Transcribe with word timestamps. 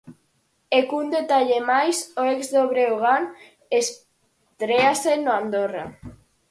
E 0.77 0.79
cun 0.89 1.05
detalle 1.17 1.59
máis: 1.71 1.97
o 2.21 2.21
ex 2.33 2.43
do 2.55 2.63
Breogán 2.71 3.23
estréase 3.81 5.11
no 5.23 5.31
Andorra. 5.41 5.85